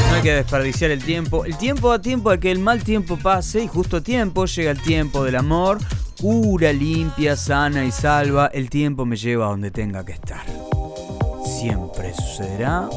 No 0.10 0.16
hay 0.16 0.22
que 0.22 0.34
desperdiciar 0.34 0.92
el 0.92 1.02
tiempo. 1.02 1.46
El 1.46 1.58
tiempo 1.58 1.90
da 1.92 2.02
tiempo 2.02 2.30
a 2.30 2.38
que 2.38 2.52
el 2.52 2.60
mal 2.60 2.84
tiempo 2.84 3.18
pase 3.18 3.64
y 3.64 3.68
justo 3.68 3.98
a 3.98 4.02
tiempo 4.02 4.46
llega 4.46 4.72
el 4.72 4.82
tiempo 4.82 5.24
del 5.24 5.38
amor. 5.38 5.78
Pura, 6.20 6.74
limpia, 6.74 7.38
sana 7.38 7.86
y 7.86 7.92
salva. 7.92 8.48
El 8.48 8.70
tiempo 8.70 9.06
me 9.06 9.16
lleva 9.16 9.46
a 9.46 9.50
donde 9.50 9.72
tenga 9.72 10.04
que 10.04 10.12
estar. 10.12 10.44
Siempre 11.46 12.14
sucederá. 12.14 12.90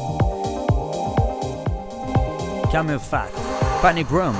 Camel 2.73 2.99
Fat, 2.99 3.29
Panic 3.81 4.09
Room. 4.09 4.35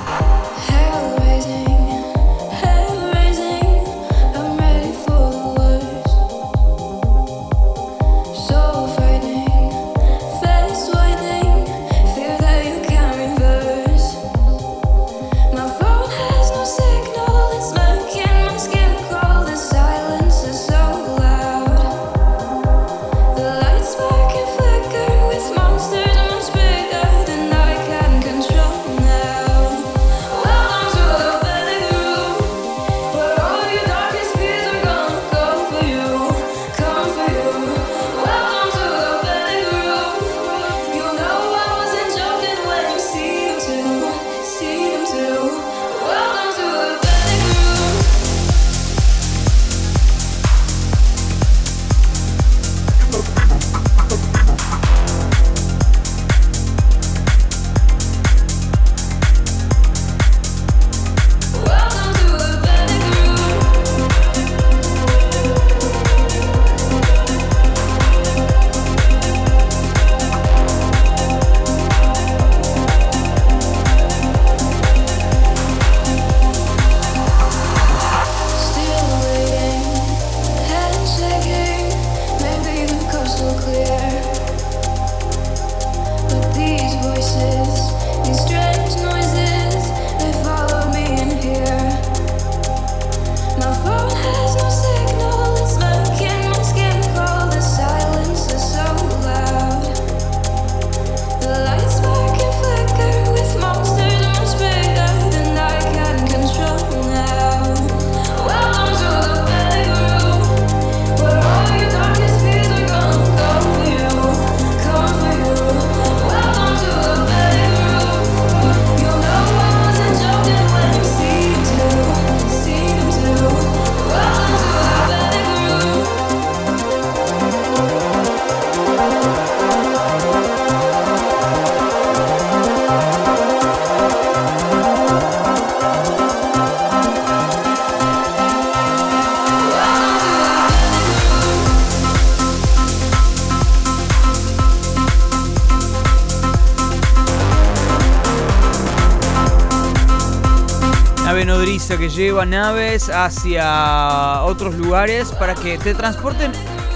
lleva 152.18 152.44
naves 152.44 153.10
hacia 153.10 154.42
otros 154.42 154.74
lugares 154.74 155.30
para 155.38 155.54
que 155.54 155.78
te 155.78 155.94
transporten 155.94 156.50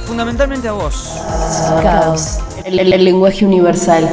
fundamentalmente 0.05 0.66
a 0.66 0.73
vos. 0.73 1.16
El 2.64 3.05
lenguaje 3.05 3.47
universal. 3.47 4.09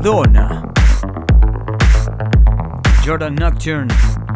Madonna. 0.00 0.62
Jordan 3.02 3.34
Nocturne. 3.34 4.27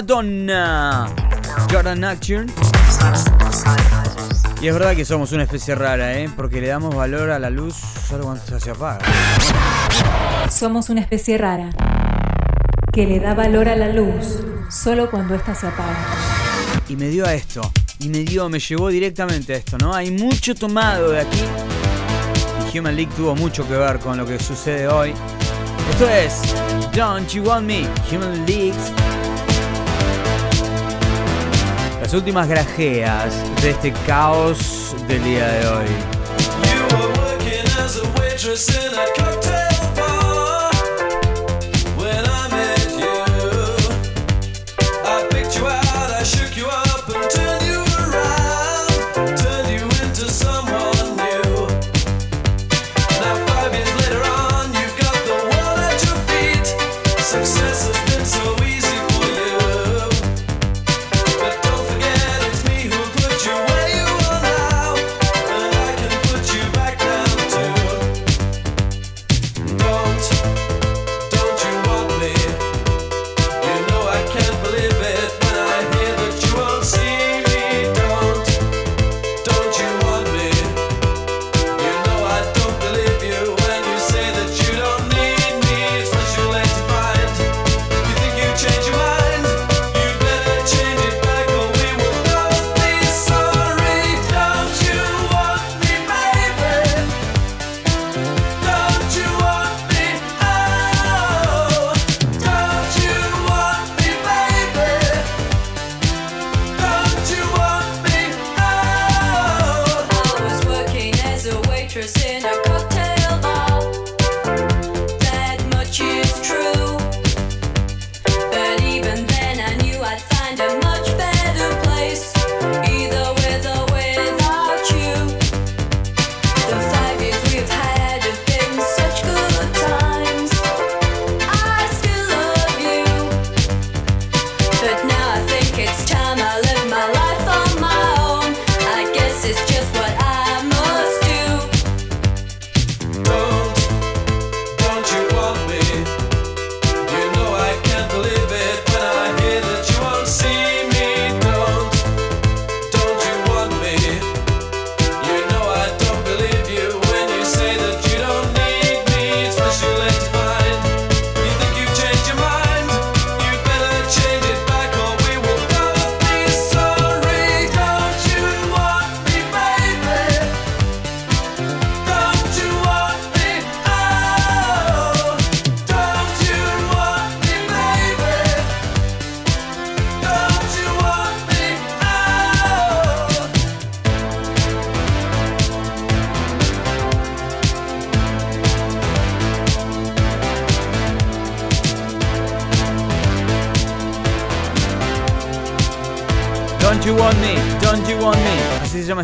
Prima 0.00 0.02
Donna. 0.02 1.14
Jordan 1.70 2.00
Nocturne. 2.00 2.52
Y 4.62 4.68
es 4.68 4.72
verdad 4.72 4.94
que 4.96 5.04
somos 5.04 5.32
una 5.32 5.42
especie 5.42 5.74
rara, 5.74 6.18
¿eh? 6.18 6.30
Porque 6.34 6.60
le 6.60 6.68
damos 6.68 6.94
valor 6.94 7.30
a 7.30 7.38
la 7.38 7.50
luz 7.50 7.74
solo 8.08 8.24
cuando 8.24 8.60
se 8.60 8.70
apaga. 8.70 9.00
Somos 10.50 10.88
una 10.88 11.02
especie 11.02 11.36
rara 11.36 11.70
que 12.92 13.06
le 13.06 13.20
da 13.20 13.34
valor 13.34 13.68
a 13.68 13.76
la 13.76 13.88
luz 13.88 14.42
solo 14.70 15.10
cuando 15.10 15.34
ésta 15.34 15.54
se 15.54 15.66
apaga. 15.66 15.96
Y 16.88 16.96
me 16.96 17.08
dio 17.08 17.26
a 17.26 17.34
esto. 17.34 17.60
Y 17.98 18.08
me 18.08 18.20
dio, 18.20 18.48
me 18.48 18.58
llevó 18.58 18.88
directamente 18.88 19.54
a 19.54 19.56
esto, 19.56 19.76
¿no? 19.76 19.94
Hay 19.94 20.10
mucho 20.10 20.54
tomado 20.54 21.10
de 21.10 21.20
aquí. 21.20 21.44
Y 22.72 22.78
Human 22.78 22.96
League 22.96 23.12
tuvo 23.16 23.34
mucho 23.34 23.66
que 23.68 23.74
ver 23.74 23.98
con 23.98 24.16
lo 24.16 24.24
que 24.24 24.38
sucede 24.38 24.88
hoy. 24.88 25.12
Esto 25.90 26.08
es 26.08 26.54
Don't 26.94 27.28
You 27.28 27.42
Want 27.44 27.66
Me, 27.66 27.86
Human 28.10 28.46
League. 28.46 28.74
Las 32.10 32.18
últimas 32.18 32.48
grajeas 32.48 33.62
de 33.62 33.70
este 33.70 33.92
caos 34.04 34.96
del 35.06 35.22
día 35.22 35.46
de 35.46 35.68
hoy. 35.68 35.86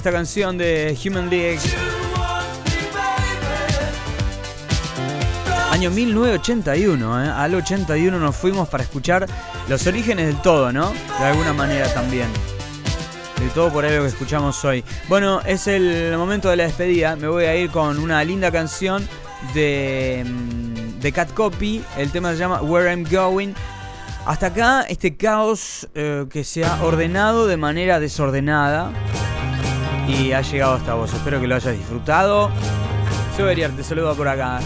Esta 0.07 0.19
canción 0.19 0.57
de 0.57 0.97
Human 1.05 1.29
League. 1.29 1.59
Año 5.73 5.91
1981, 5.91 7.25
¿eh? 7.25 7.29
al 7.29 7.57
81 7.57 8.17
nos 8.17 8.37
fuimos 8.37 8.69
para 8.69 8.85
escuchar 8.85 9.27
los 9.69 9.85
orígenes 9.89 10.29
del 10.29 10.41
todo, 10.43 10.73
¿no? 10.73 10.93
De 11.19 11.25
alguna 11.25 11.53
manera 11.53 11.93
también. 11.93 12.29
De 13.41 13.49
todo 13.49 13.73
por 13.73 13.85
ahí 13.85 13.97
lo 13.97 14.03
que 14.03 14.09
escuchamos 14.09 14.65
hoy. 14.65 14.85
Bueno, 15.09 15.41
es 15.41 15.67
el 15.67 16.17
momento 16.17 16.51
de 16.51 16.57
la 16.57 16.65
despedida. 16.65 17.17
Me 17.17 17.27
voy 17.27 17.47
a 17.47 17.57
ir 17.57 17.73
con 17.73 17.99
una 17.99 18.23
linda 18.23 18.53
canción 18.53 19.09
de, 19.55 20.25
mm, 20.25 21.01
de 21.01 21.11
Cat 21.11 21.35
Copy. 21.35 21.83
El 21.99 22.13
tema 22.13 22.31
se 22.31 22.39
llama 22.39 22.63
Where 22.63 22.89
I'm 22.89 23.05
Going. 23.11 23.55
Hasta 24.25 24.47
acá 24.47 24.83
este 24.83 25.17
caos 25.17 25.89
eh, 25.97 26.27
que 26.31 26.45
se 26.45 26.65
ha 26.65 26.81
ordenado 26.85 27.49
de 27.49 27.57
manera 27.57 27.99
desordenada 27.99 28.93
y 30.09 30.33
ha 30.33 30.41
llegado 30.43 30.75
hasta 30.75 30.95
vos. 30.95 31.13
Espero 31.13 31.41
que 31.41 31.47
lo 31.47 31.55
hayas 31.55 31.77
disfrutado. 31.77 32.51
Beriar, 33.39 33.71
te 33.73 33.85
saludo 33.85 34.15
por 34.15 34.29
acá. 34.29 34.61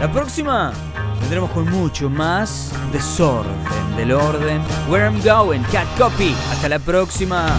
La 0.00 0.10
próxima 0.10 0.72
vendremos 1.20 1.50
con 1.50 1.70
mucho 1.70 2.08
más 2.08 2.72
desorden 2.92 3.52
del 3.96 4.12
orden. 4.12 4.62
Where 4.88 5.04
I'm 5.04 5.20
going, 5.22 5.62
Cat 5.70 5.86
Copy. 5.98 6.34
Hasta 6.50 6.70
la 6.70 6.78
próxima. 6.78 7.58